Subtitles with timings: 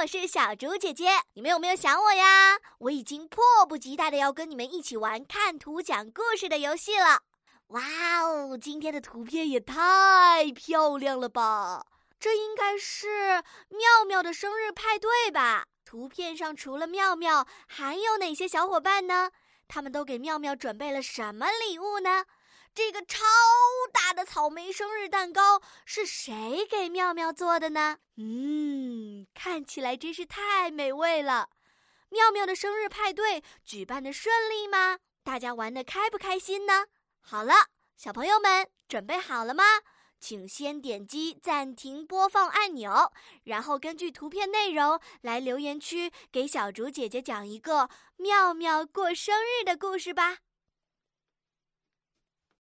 [0.00, 1.10] 我是小竹姐姐。
[1.34, 2.58] 你们有没有想我呀？
[2.78, 7.20] 我已经迫不及待的要跟你们一起玩看图讲故事的游戏了。
[7.68, 7.82] 哇
[8.22, 11.84] 哦，今天的图片也太漂亮了吧！
[12.18, 15.66] 这应该是妙妙的生日派对吧？
[15.84, 19.30] 图片上除了妙妙，还有哪些小伙伴呢？
[19.68, 22.24] 他们都给妙妙准备了什么礼物呢？
[22.72, 23.18] 这个超
[23.92, 27.98] 大的草莓生日蛋糕是谁给妙妙做的呢？
[28.16, 29.09] 嗯，
[29.50, 31.48] 看起来真是太美味了。
[32.10, 35.00] 妙妙的生日派对举办的顺利吗？
[35.24, 36.86] 大家玩的开不开心呢？
[37.20, 37.52] 好了，
[37.96, 39.64] 小朋友们准备好了吗？
[40.20, 50.38] 请先点击暂停播放按钮，然后根据图片内容来留言区给小竹姐姐讲一个妙妙过生日的故事吧。